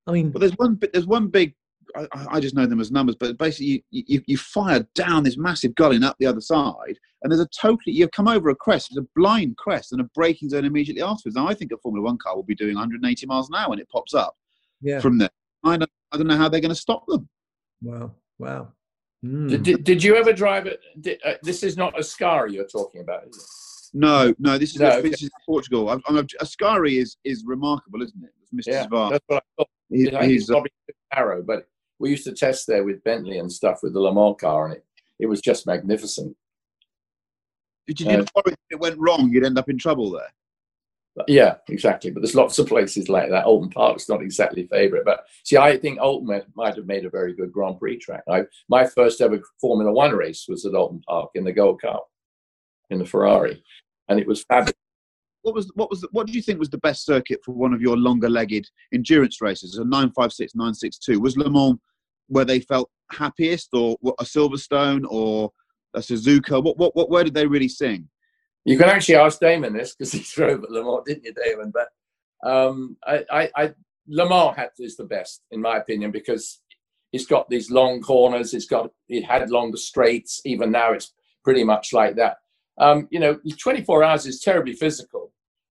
[0.08, 1.54] I mean, but there's one there's one big
[1.96, 5.38] I, I, just know them as numbers, but basically you, you, you fire down this
[5.38, 8.56] massive gully and up the other side, and there's a totally you've come over a
[8.56, 11.36] crest, there's a blind crest and a braking zone immediately afterwards.
[11.36, 13.80] Now I think a Formula One car will be doing 180 miles an hour when
[13.80, 14.36] it pops up
[14.82, 15.00] yeah.
[15.00, 15.30] from there.
[15.64, 17.28] I don't, I don't know how they're going to stop them.
[17.82, 18.74] Wow, wow.
[19.26, 19.64] Mm.
[19.64, 20.80] Did, did, you ever drive it?
[21.00, 23.98] Did, uh, this is not Ascari you're talking about, is it?
[23.98, 24.58] No, no.
[24.58, 25.90] This is no, this is Portugal.
[25.90, 28.30] I'm, I'm, Ascari is is remarkable, isn't it?
[28.42, 28.72] It's Mr.
[28.72, 29.70] Yeah, that's what I thought.
[29.90, 30.72] He, he's, he's probably
[31.14, 34.38] Arrow, but we used to test there with Bentley and stuff with the Le Mans
[34.40, 34.86] car, and it,
[35.20, 36.36] it was just magnificent.
[37.88, 40.32] Did you uh, if it went wrong, you'd end up in trouble there?
[41.28, 42.12] Yeah, exactly.
[42.12, 43.46] But there's lots of places like that.
[43.46, 47.34] Oulton Park's not exactly favourite, but see, I think Oulton might have made a very
[47.34, 48.24] good Grand Prix track.
[48.30, 52.08] I, my first ever Formula One race was at Oulton Park in the Gold Cup
[52.90, 53.64] in the Ferrari,
[54.08, 54.74] and it was fabulous.
[55.42, 57.74] What was what was the, what do you think was the best circuit for one
[57.74, 59.78] of your longer-legged endurance races?
[59.78, 61.80] A 956, 962 was Le Mans
[62.30, 65.52] where they felt happiest, or a Silverstone, or
[65.96, 66.64] a Suzuka?
[66.64, 68.08] What, what, what, where did they really sing?
[68.70, 71.74] You can actually ask Damon this because he drove at Le Mans, didn't you, Damon?
[71.74, 71.88] But
[72.48, 76.62] um, I, I, I, had, is the best, in my opinion, because
[77.12, 78.54] it's got these long corners.
[78.54, 80.42] It's got it had longer straights.
[80.46, 82.38] Even now, it's pretty much like that.
[82.78, 85.32] Um, you know, 24 hours is terribly physical,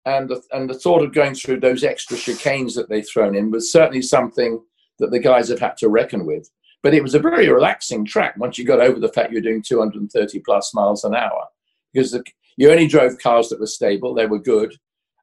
[0.06, 3.52] and the, and the thought of going through those extra chicanes that they've thrown in
[3.52, 4.62] was certainly something
[5.00, 6.52] that the guys have had to reckon with.
[6.84, 9.64] But it was a very relaxing track once you got over the fact you're doing
[9.66, 11.48] 230 plus miles an hour
[11.94, 12.24] because the,
[12.62, 14.72] you only drove cars that were stable, they were good.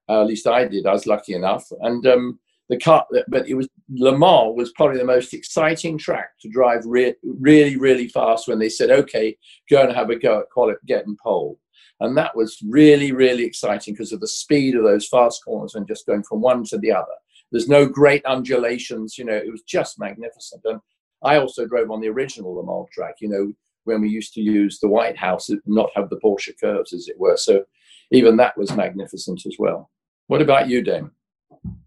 [0.09, 0.87] Uh, at least I did.
[0.87, 1.65] I was lucky enough.
[1.83, 6.31] And um, the car, but it was Le Mans was probably the most exciting track
[6.41, 9.37] to drive re- really, really fast when they said, okay,
[9.71, 11.61] go and have a go at quali- getting pole.
[12.01, 15.87] And that was really, really exciting because of the speed of those fast corners and
[15.87, 17.07] just going from one to the other.
[17.53, 20.63] There's no great undulations, you know, it was just magnificent.
[20.65, 20.81] And
[21.23, 23.53] I also drove on the original Le Mans track, you know,
[23.85, 27.19] when we used to use the White House, not have the Porsche curves, as it
[27.19, 27.37] were.
[27.37, 27.65] So
[28.11, 29.91] even that was magnificent as well.
[30.27, 31.11] What about you, Dame?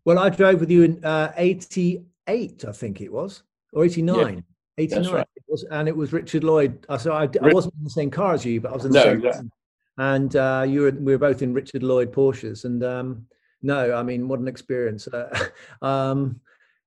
[0.06, 4.36] Well, I drove with you in uh, 88, I think it was, or 89.
[4.78, 5.14] Yeah, 89.
[5.14, 5.28] Right.
[5.36, 6.86] It was, and it was Richard Lloyd.
[7.00, 9.00] So I, I, wasn't in the same car as you, but I was in the
[9.00, 9.50] no, same exactly.
[9.98, 12.66] And uh, you were, we were both in Richard Lloyd Porsches.
[12.66, 13.28] And um,
[13.62, 15.08] no, I mean, what an experience.
[15.08, 15.48] Uh,
[15.82, 16.40] um,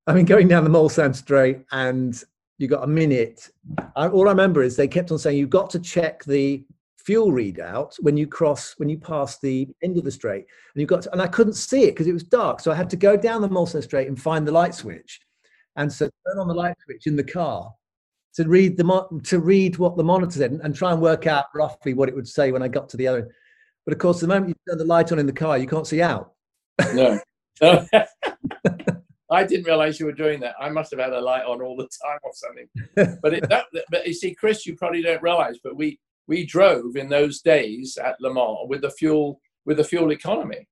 [0.06, 2.20] I mean, going down the Mulsanne Straight and
[2.58, 3.48] you got a minute.
[3.96, 6.64] I, all I remember is they kept on saying you've got to check the
[6.96, 10.88] fuel readout when you cross when you pass the end of the straight and you've
[10.88, 12.96] got to, and i couldn't see it because it was dark so i had to
[12.96, 15.20] go down the Mulsanne straight and find the light switch
[15.76, 17.70] and so turn on the light switch in the car
[18.34, 21.26] to read the mo- to read what the monitor said and, and try and work
[21.26, 23.18] out roughly what it would say when I got to the other.
[23.18, 23.30] End.
[23.86, 25.86] But of course, the moment you turn the light on in the car, you can't
[25.86, 26.32] see out.
[26.94, 27.20] No.
[29.34, 30.54] I didn't realize you were doing that.
[30.60, 33.18] I must have had a light on all the time or something.
[33.22, 36.96] But it, that, but you see, Chris, you probably don't realize, but we we drove
[36.96, 40.68] in those days at Le Mans with the fuel with the fuel economy,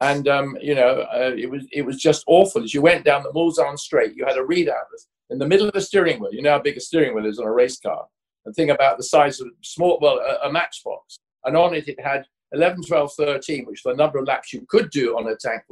[0.00, 2.62] and um, you know uh, it was it was just awful.
[2.62, 4.90] As you went down the Mulsanne Straight, you had a readout
[5.30, 6.32] in the middle of the steering wheel.
[6.32, 8.06] You know how big a steering wheel is on a race car,
[8.44, 12.00] and think about the size of small well a, a matchbox, and on it it
[12.00, 15.62] had 11, 12, 13, which the number of laps you could do on a tank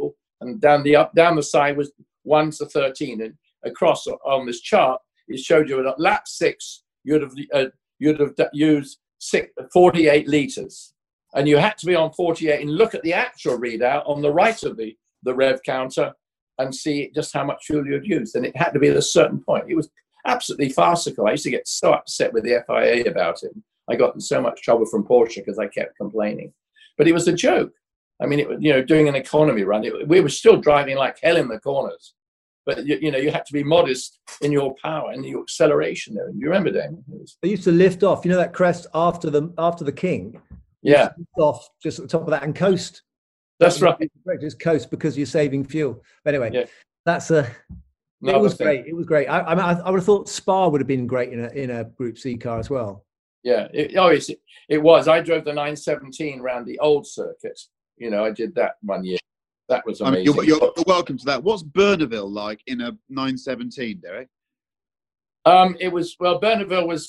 [0.40, 1.92] and down the up down the side was
[2.24, 3.22] 1 to 13.
[3.22, 3.34] And
[3.64, 7.66] across on this chart, it showed you at lap six, you'd have, uh,
[7.98, 10.92] you'd have used six, 48 litres.
[11.34, 14.32] And you had to be on 48 and look at the actual readout on the
[14.32, 16.12] right of the, the rev counter
[16.58, 18.36] and see just how much fuel you had used.
[18.36, 19.64] And it had to be at a certain point.
[19.68, 19.90] It was
[20.26, 21.26] absolutely farcical.
[21.26, 23.52] I used to get so upset with the FIA about it.
[23.88, 26.52] I got in so much trouble from Porsche because I kept complaining.
[26.96, 27.72] But it was a joke.
[28.22, 31.18] I mean, it, you know, doing an economy run, it, we were still driving like
[31.22, 32.14] hell in the corners.
[32.66, 36.14] But you, you, know, you had to be modest in your power and your acceleration
[36.14, 36.30] there.
[36.30, 37.04] You remember, Damon?
[37.08, 37.36] Was...
[37.42, 38.24] They used to lift off.
[38.24, 40.40] You know that crest after the after the King.
[40.82, 41.10] Yeah.
[41.38, 43.02] Off just at the top of that and coast.
[43.60, 43.96] That's right.
[44.40, 46.02] Just coast because you're saving fuel.
[46.24, 46.64] But anyway, yeah.
[47.04, 47.50] that's a.
[48.22, 48.86] It was great.
[48.86, 49.26] It was great.
[49.26, 51.84] I, I, I would have thought Spa would have been great in a in a
[51.84, 53.04] Group C car as well.
[53.42, 53.68] Yeah.
[53.74, 54.26] It, oh, it,
[54.70, 55.06] it was.
[55.06, 57.60] I drove the 917 around the old circuit
[57.96, 59.18] you know, I did that one year.
[59.68, 60.28] That was amazing.
[60.28, 61.42] I mean, you're, you're, welcome to that.
[61.42, 64.28] What's Burnenville like in a 917, Derek?
[65.46, 67.08] Um, it was well, Burnenville was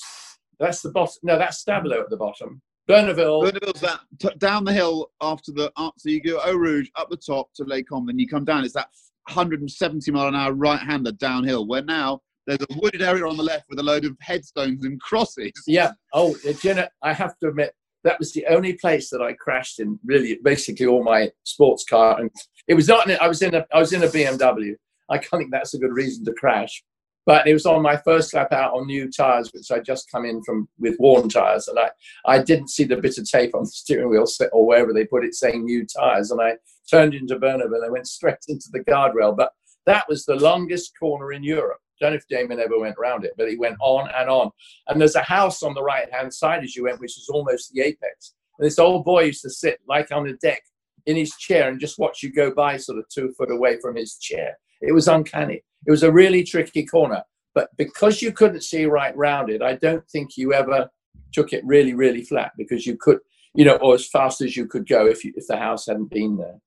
[0.58, 1.14] that's the bottom.
[1.22, 2.60] No, that's Stavelot at the bottom.
[2.88, 3.50] Burnenville.
[3.50, 7.10] Burnenville's that t- down the hill after the up, so you go Eau Rouge up
[7.10, 8.64] the top to Lake then you come down.
[8.64, 8.88] It's that
[9.28, 11.66] 170 mile an hour right hander downhill.
[11.66, 15.00] Where now there's a wooded area on the left with a load of headstones and
[15.00, 15.52] crosses.
[15.66, 15.92] Yeah.
[16.14, 17.74] Oh, Jenna, I have to admit
[18.06, 19.98] that was the only place that I crashed in.
[20.04, 22.30] Really, basically all my sports car, and
[22.68, 23.10] it was not.
[23.10, 23.66] I was in a.
[23.74, 24.74] I was in a BMW.
[25.10, 26.82] I can't think that's a good reason to crash.
[27.26, 30.24] But it was on my first lap out on new tires, which I just come
[30.24, 31.90] in from with worn tires, and I
[32.24, 35.24] I didn't see the bit of tape on the steering wheel or wherever they put
[35.24, 36.54] it saying new tires, and I
[36.88, 39.36] turned into Burnenville and I went straight into the guardrail.
[39.36, 39.50] But
[39.86, 43.32] that was the longest corner in Europe don't know if Damon ever went around it,
[43.36, 44.50] but he went on and on.
[44.88, 47.72] And there's a house on the right hand side as you went, which is almost
[47.72, 48.34] the apex.
[48.58, 50.62] And this old boy used to sit like on the deck
[51.06, 53.96] in his chair and just watch you go by, sort of two foot away from
[53.96, 54.56] his chair.
[54.80, 55.62] It was uncanny.
[55.86, 57.22] It was a really tricky corner.
[57.54, 60.90] But because you couldn't see right round it, I don't think you ever
[61.32, 63.18] took it really, really flat because you could,
[63.54, 66.10] you know, or as fast as you could go if you, if the house hadn't
[66.10, 66.60] been there.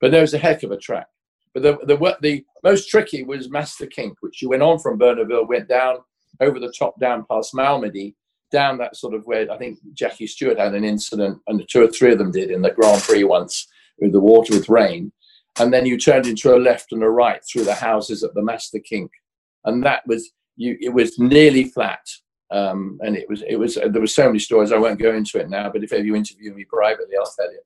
[0.00, 1.06] But there was a heck of a track.
[1.54, 5.48] But the, the, the most tricky was Masta Kink, which you went on from Burnenville,
[5.48, 5.98] went down
[6.40, 8.14] over the top, down past Malmedy,
[8.50, 11.88] down that sort of where I think Jackie Stewart had an incident, and two or
[11.88, 15.12] three of them did in the Grand Prix once with the water with rain.
[15.60, 18.42] And then you turned into a left and a right through the houses at the
[18.42, 19.12] Masta Kink.
[19.64, 22.04] And that was, you, it was nearly flat.
[22.50, 24.72] Um, and it was, it was, there were so many stories.
[24.72, 27.50] I won't go into it now, but if ever you interview me privately, I'll tell
[27.52, 27.60] you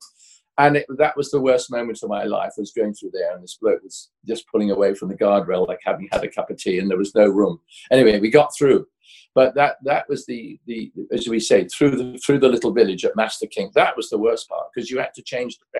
[0.59, 3.33] and it, that was the worst moment of my life I was going through there
[3.33, 6.49] and this bloke was just pulling away from the guardrail like having had a cup
[6.49, 6.79] of tea?
[6.79, 7.59] And there was no room.
[7.91, 8.85] Anyway we got through.
[9.33, 13.05] But that that was the the as we say through the through the little village
[13.05, 13.73] at Masta Kink.
[13.73, 15.79] That was the worst part because you had to change the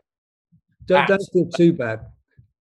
[0.86, 2.00] don't, don't feel too bad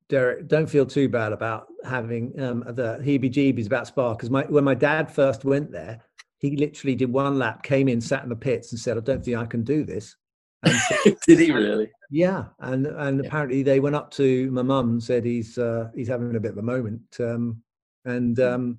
[0.09, 0.49] derek.
[0.49, 4.75] Don't feel too bad about having um, the heebie-jeebies about spa because my when my
[4.75, 6.03] dad first went there
[6.39, 9.25] he literally did one lap came in sat in the pits and said i don't
[9.25, 10.17] think i can do this.
[11.27, 11.89] Did he really?
[12.11, 13.29] Yeah, and and yeah.
[13.29, 16.53] apparently they went up to my mum and said he's uh, he's having a bit
[16.53, 17.63] of a moment, um,
[18.05, 18.43] and hmm.
[18.43, 18.79] um,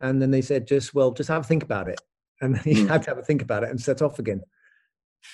[0.00, 2.00] and then they said just well just have a think about it,
[2.40, 2.88] and he mm.
[2.88, 4.42] had to have a think about it and set off again.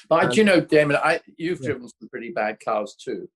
[0.08, 1.72] But um, you know, Damon, I you've yeah.
[1.72, 3.28] driven some pretty bad cars too,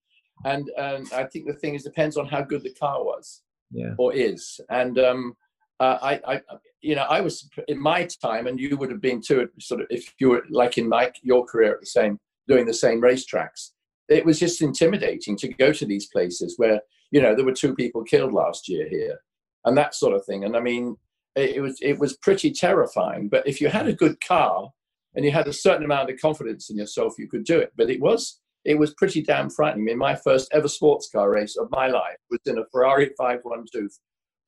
[0.44, 3.92] and and I think the thing is depends on how good the car was, yeah,
[3.98, 5.36] or is, and um,
[5.80, 6.40] uh, I, I,
[6.80, 9.48] you know, I was in my time, and you would have been too.
[9.60, 12.18] Sort of, if you were like in my your career at the same
[12.48, 13.72] doing the same racetracks.
[14.08, 17.74] It was just intimidating to go to these places where, you know, there were two
[17.74, 19.18] people killed last year here
[19.64, 20.44] and that sort of thing.
[20.44, 20.96] And I mean,
[21.36, 23.28] it, it was it was pretty terrifying.
[23.28, 24.70] But if you had a good car
[25.14, 27.72] and you had a certain amount of confidence in yourself, you could do it.
[27.76, 29.84] But it was it was pretty damn frightening.
[29.84, 33.10] I mean, my first ever sports car race of my life was in a Ferrari
[33.16, 33.90] 512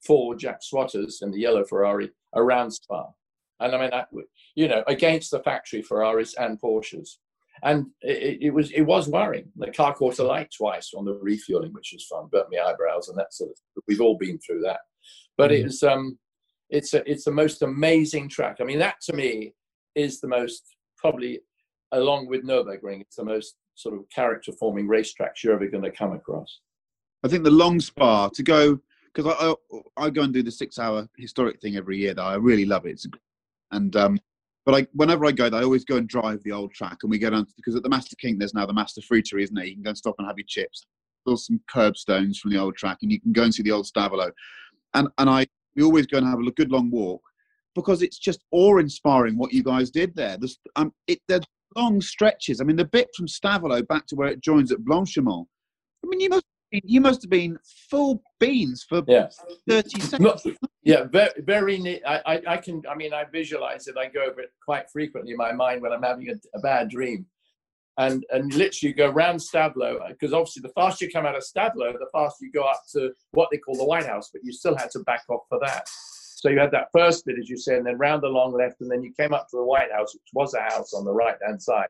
[0.05, 3.07] for Jacques Swaters in the yellow Ferrari around Spa.
[3.61, 4.09] And I mean, that,
[4.55, 7.17] you know, against the factory Ferraris and Porsches
[7.63, 9.51] and it, it, was it was worrying.
[9.57, 13.09] The car caught a light twice on the refueling, which was fun, burnt my eyebrows
[13.09, 13.57] and that sort of.
[13.87, 14.81] We've all been through that,
[15.37, 15.61] but mm.
[15.61, 16.19] it was um,
[16.71, 18.57] It's a, it's the most amazing track.
[18.61, 19.55] I mean, that to me
[19.95, 20.63] is the most
[20.97, 21.41] probably,
[21.93, 25.91] along with Nurburgring, it's the most sort of character forming racetracks you're ever going to
[25.91, 26.61] come across.
[27.25, 28.79] I think the long spa to go
[29.13, 32.15] because I, I, I go and do the six hour historic thing every year.
[32.15, 32.93] That I really love it.
[32.93, 33.07] It's,
[33.73, 34.21] and um,
[34.67, 37.11] but I whenever I go, there, I always go and drive the old track, and
[37.11, 39.67] we go down because at the Masta Kink there's now the Master Fruitery, isn't it?
[39.67, 40.87] You can go and stop and have your chips.
[41.27, 43.87] There's some curbstones from the old track, and you can go and see the old
[43.87, 44.33] Stavelot.
[44.95, 45.47] And and I
[45.77, 47.23] we always go and have a good long walk
[47.75, 50.37] because it's just awe-inspiring what you guys did there.
[50.37, 51.45] There's um, it there's
[51.77, 52.61] long stretches.
[52.61, 55.47] I mean, the bit from Stavelot back to where it joins at Blanchimont.
[56.05, 57.59] I mean, you must you must have been
[57.91, 59.29] full beans for yeah.
[59.69, 60.47] 30 seconds.
[60.83, 63.97] yeah, very, very I, I, I, can, I mean, I visualize it.
[63.97, 66.89] I go over it quite frequently in my mind when I'm having a, a bad
[66.89, 67.27] dream.
[67.99, 71.43] And, and literally go around Stavelot, because uh, obviously the faster you come out of
[71.43, 74.53] Stavelot, the faster you go up to what they call the White House, but you
[74.53, 75.87] still had to back off for that.
[76.37, 78.81] So you had that first bit, as you say, and then round the long left,
[78.81, 81.13] and then you came up to the White House, which was a house on the
[81.13, 81.89] right hand side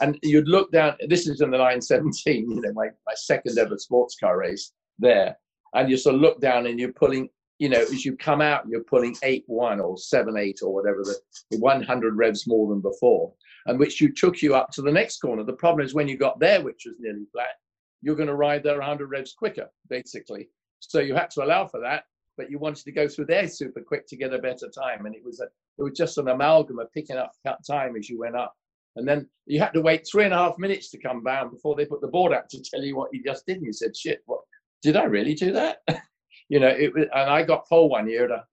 [0.00, 0.96] and you'd look down.
[1.08, 5.36] This is in the 917, you know, my, my second ever sports car race there.
[5.74, 7.28] And you sort of look down and you're pulling,
[7.58, 11.02] you know, as you come out, you're pulling 8 1 or 7 8 or whatever,
[11.50, 13.32] the 100 revs more than before,
[13.66, 15.44] and which you took you up to the next corner.
[15.44, 17.54] The problem is when you got there, which was nearly flat,
[18.02, 20.48] you're going to ride there 100 revs quicker, basically.
[20.80, 22.04] So you had to allow for that,
[22.36, 25.06] but you wanted to go through there super quick to get a better time.
[25.06, 25.44] And it was a,
[25.78, 27.32] it was just an amalgam of picking up
[27.66, 28.54] time as you went up.
[28.96, 31.74] And then you had to wait three and a half minutes to come down before
[31.74, 33.56] they put the board out to tell you what you just did.
[33.58, 34.40] And you said, shit, what,
[34.82, 35.78] did I really do that?
[36.48, 38.44] you know, it was, and I got pole one year a,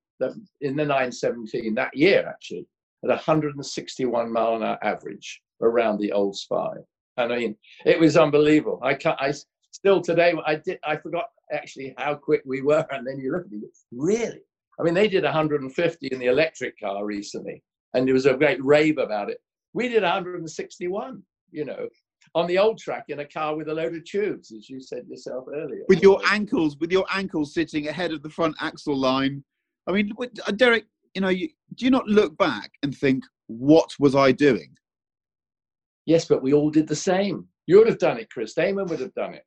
[0.61, 2.67] in the 917 that year, actually,
[3.03, 6.73] at 161 mile an hour average around the old spy.
[7.17, 8.79] I mean, it was unbelievable.
[8.81, 9.33] I can't, I
[9.71, 12.85] still today, I did, I forgot actually how quick we were.
[12.91, 13.61] And then you look at me,
[13.91, 14.39] really?
[14.79, 17.61] I mean, they did 150 in the electric car recently,
[17.93, 19.39] and there was a great rave about it.
[19.74, 21.88] We did 161, you know,
[22.36, 25.07] on the old track in a car with a load of tubes, as you said
[25.07, 25.84] yourself earlier.
[25.88, 29.43] With your ankles, with your ankles sitting ahead of the front axle line.
[29.88, 33.91] I mean, uh, Derek, you know, you, do you not look back and think, what
[33.99, 34.76] was I doing?
[36.05, 37.47] Yes, but we all did the same.
[37.67, 38.53] You would have done it, Chris.
[38.53, 39.43] Damon would have done it.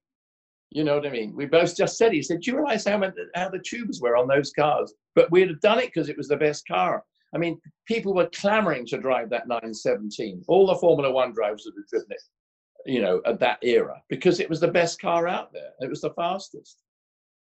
[0.70, 1.34] You know what I mean?
[1.36, 3.00] We both just said, he said, Do you realize how,
[3.34, 4.94] how the tubes were on those cars?
[5.14, 7.04] But we'd have done it because it was the best car.
[7.34, 10.44] I mean, people were clamoring to drive that 917.
[10.48, 12.22] All the Formula One drivers that had driven it,
[12.86, 15.70] you know, at that era, because it was the best car out there.
[15.80, 16.78] It was the fastest,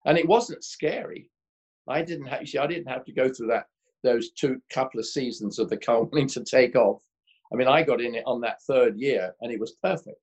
[0.06, 1.28] and it wasn't scary.
[1.88, 3.66] I didn't have, I didn't have to go through that
[4.02, 7.02] those two couple of seasons of the car wanting to take off.
[7.52, 10.20] I mean, I got in it on that third year, and it was perfect,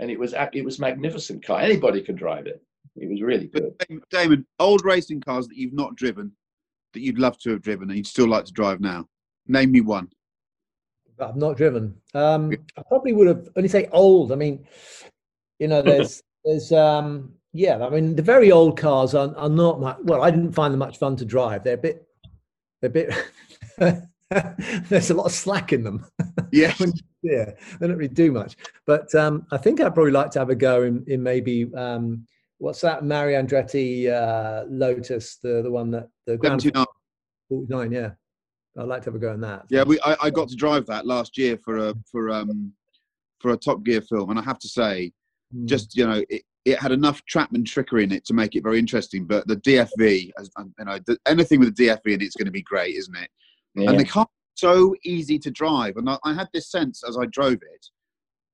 [0.00, 1.60] and it was it was magnificent car.
[1.60, 2.62] Anybody could drive it.
[2.96, 3.74] It was really good.
[4.10, 6.32] Damon, old racing cars that you've not driven,
[6.96, 9.06] that you'd love to have driven and you'd still like to drive now?
[9.46, 10.08] Name me one.
[11.20, 11.94] I've not driven.
[12.14, 14.32] Um, I probably would have only say old.
[14.32, 14.66] I mean,
[15.58, 17.84] you know, there's there's um, yeah.
[17.84, 19.98] I mean, the very old cars are, are not much.
[20.02, 21.64] Well, I didn't find them much fun to drive.
[21.64, 22.06] They're a bit,
[22.80, 23.14] they're a bit.
[24.88, 26.06] there's a lot of slack in them.
[26.52, 26.72] Yeah,
[27.22, 28.56] yeah, they don't really do much.
[28.86, 32.24] But um, I think I'd probably like to have a go in, in maybe um,
[32.58, 36.84] what's that Mario Andretti uh, Lotus, the the one that the 79.
[37.48, 38.10] 49, yeah.
[38.78, 39.64] I'd like to have a go on that.
[39.70, 42.72] Yeah, we I, I got to drive that last year for a for um
[43.40, 45.12] for a Top Gear film, and I have to say,
[45.54, 45.66] mm.
[45.66, 48.78] just you know, it, it had enough Chapman trickery in it to make it very
[48.78, 49.24] interesting.
[49.24, 52.52] But the DFV, as, you know, the, anything with the DFV in it's going to
[52.52, 53.30] be great, isn't it?
[53.74, 53.90] Yeah.
[53.90, 57.26] And the car so easy to drive, and I, I had this sense as I
[57.26, 57.86] drove it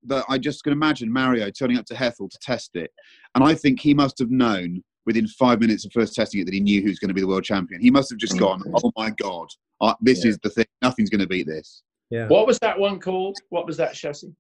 [0.05, 2.91] that I just can imagine Mario turning up to Hethel to test it,
[3.35, 6.55] and I think he must have known within five minutes of first testing it that
[6.55, 7.81] he knew who was going to be the world champion.
[7.81, 8.81] He must have just gone, mm.
[8.83, 9.49] "Oh my god,
[9.81, 10.31] uh, this yeah.
[10.31, 10.67] is the thing.
[10.81, 12.29] Nothing's going to beat this." Yeah.
[12.29, 13.37] What was that one called?
[13.49, 14.35] What was that chassis?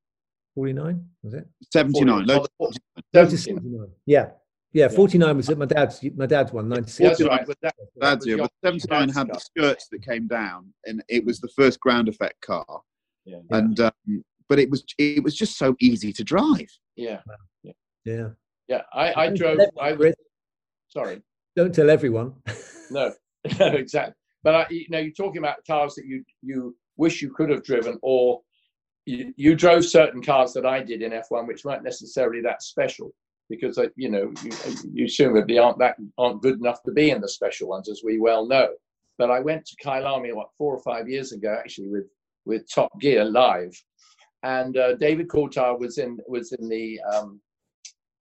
[0.54, 1.46] Forty nine was it?
[1.72, 2.26] Seventy nine.
[2.26, 2.48] Lotus
[3.14, 3.88] seventy nine.
[4.06, 4.30] Yeah.
[4.74, 5.58] Yeah, 49 was it.
[5.58, 7.18] my dad's my dad's one, 96.
[7.18, 7.46] That's right.
[7.46, 11.40] But that, dad's yeah, but 79 had the skirts that came down, and it was
[11.40, 12.80] the first ground effect car.
[13.26, 13.40] Yeah.
[13.50, 16.68] And um, but it was it was just so easy to drive.
[16.94, 17.20] Yeah.
[17.62, 17.72] Yeah.
[18.04, 18.28] Yeah.
[18.68, 18.82] Yeah.
[18.92, 19.60] I, I drove.
[19.80, 20.12] I was,
[20.88, 21.22] sorry.
[21.56, 22.34] Don't tell everyone.
[22.90, 23.14] no.
[23.58, 23.68] No.
[23.68, 24.14] Exactly.
[24.42, 27.64] But I, you know, you're talking about cars that you you wish you could have
[27.64, 28.42] driven, or
[29.06, 33.10] you, you drove certain cars that I did in F1, which weren't necessarily that special
[33.48, 34.50] because uh, you know you,
[34.92, 38.20] you assumably aren't that aren't good enough to be in the special ones, as we
[38.20, 38.68] well know.
[39.16, 42.04] But I went to Kyalami what four or five years ago, actually, with
[42.44, 43.72] with Top Gear live,
[44.42, 47.40] and uh, David Coulthard was in was in the um,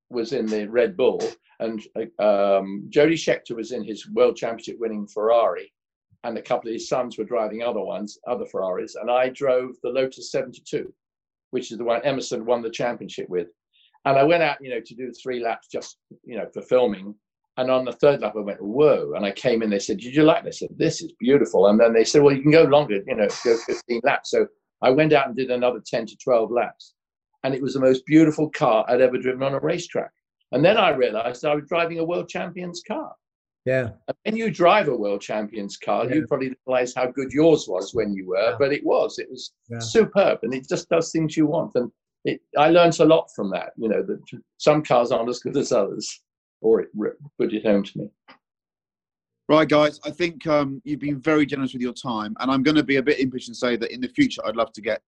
[0.09, 1.21] was in the Red Bull,
[1.59, 1.81] and
[2.19, 5.71] uh, um, Jody Scheckter was in his World Championship winning Ferrari,
[6.23, 9.71] and a couple of his sons were driving other ones, other Ferraris, and I drove
[9.83, 10.93] the Lotus 72,
[11.51, 13.47] which is the one Emerson won the championship with.
[14.05, 17.13] And I went out, you know, to do three laps just, you know, for filming.
[17.57, 19.13] And on the third lap, I went, whoa.
[19.15, 20.63] And I came in, they said, did you like this?
[20.63, 21.67] I said, this is beautiful.
[21.67, 24.31] And then they said, well, you can go longer, you know, go 15 laps.
[24.31, 24.47] So
[24.81, 26.93] I went out and did another 10 to 12 laps.
[27.43, 30.11] And it was the most beautiful car I'd ever driven on a racetrack.
[30.51, 33.13] And then I realized I was driving a world champion's car.
[33.65, 33.89] Yeah.
[34.07, 36.15] And when you drive a world champion's car, Yeah.
[36.15, 38.55] you probably realize how good yours was when you were, Yeah.
[38.59, 39.17] but it was.
[39.19, 39.79] It was Yeah.
[39.79, 41.71] superb and it just does things you want.
[41.75, 41.91] And
[42.25, 44.19] it, I learned a lot from that, you know, that
[44.57, 46.21] some cars aren't as good as others,
[46.61, 46.89] or it
[47.37, 48.11] put it home to me.
[49.51, 49.99] Right, guys.
[50.05, 52.95] I think um, you've been very generous with your time, and I'm going to be
[52.95, 55.01] a bit impish and say that in the future, I'd love to get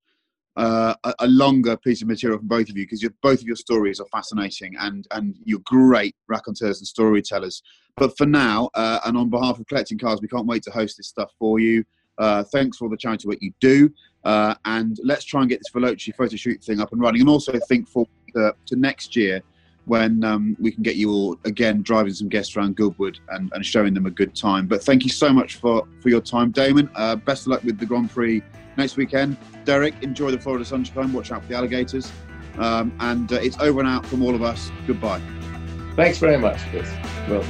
[0.58, 3.56] uh, a, a longer piece of material from both of you because both of your
[3.56, 7.64] stories are fascinating, and and you're great raconteurs and storytellers.
[7.96, 10.98] But for now, uh, and on behalf of Collecting Cars, we can't wait to host
[10.98, 11.86] this stuff for you.
[12.18, 13.90] Uh, thanks for all the charity work you do,
[14.26, 17.30] uh, and let's try and get this Veloce photo shoot thing up and running, and
[17.30, 19.42] also think forward to, to next year
[19.86, 23.66] when um, we can get you all again driving some guests around Goodwood and, and
[23.66, 24.68] showing them a good time.
[24.68, 26.90] But thank you so much for, for your time, Damon.
[26.96, 28.42] Uh, best of luck with the Grand Prix
[28.78, 29.38] next weekend.
[29.66, 31.12] Derek, enjoy the Florida sunshine.
[31.14, 32.12] Watch out for the alligators.
[32.58, 34.72] Um, and uh, it's over and out from all of us.
[34.88, 35.22] Goodbye.
[35.96, 36.90] Thanks very much, Chris.
[37.30, 37.44] Well.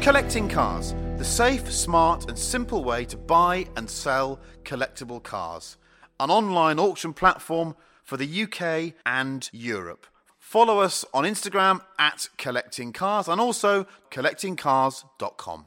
[0.00, 5.78] Collecting Cars, the safe, smart, and simple way to buy and sell collectible cars.
[6.20, 7.74] An online auction platform
[8.04, 10.06] for the UK and Europe.
[10.38, 15.66] Follow us on Instagram at Collecting Cars and also collectingcars.com.